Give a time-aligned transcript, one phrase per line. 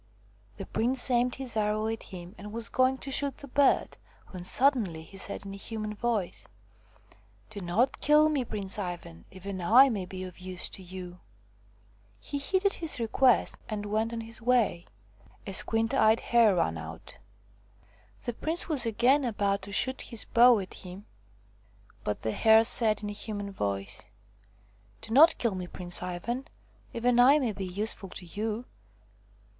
[0.57, 3.97] The prince aimed his arrow at him and was going to shoot the bird,
[4.31, 6.47] when suddenly he said in a human voice:"
[7.51, 9.25] Do not kill me, Prince Ivan!
[9.29, 11.19] Even I may be of use to you."
[12.19, 14.87] He heeded his request and went on his way.
[15.45, 17.17] A squint eyed hare ran out.
[18.23, 21.05] The prince was again about to shoot his bow at him,
[22.03, 24.07] but the Hare said in a human voice:"
[25.01, 26.47] Do not kill me, Prince Ivan.
[26.91, 28.65] Even I may be useful to you."